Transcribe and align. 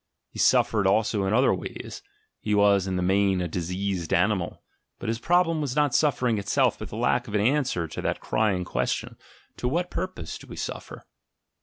He 0.31 0.39
suffered 0.39 0.87
also 0.87 1.25
in 1.25 1.33
other 1.35 1.53
ways, 1.53 2.01
he 2.39 2.55
was 2.55 2.87
in 2.87 2.95
the 2.95 3.03
main 3.03 3.39
a 3.39 3.47
diseased 3.47 4.11
animal; 4.11 4.63
but 4.97 5.09
his 5.09 5.19
problem 5.19 5.61
was 5.61 5.75
not 5.75 5.93
suffering 5.93 6.39
itself, 6.39 6.79
but 6.79 6.89
the 6.89 6.95
lack 6.97 7.27
of 7.27 7.35
an 7.35 7.41
answer 7.41 7.87
to 7.89 8.01
that 8.01 8.19
crying 8.19 8.65
question, 8.65 9.15
"To 9.57 9.67
what 9.67 9.91
purpose 9.91 10.39
do 10.39 10.47
we 10.47 10.55
suffer?" 10.55 11.05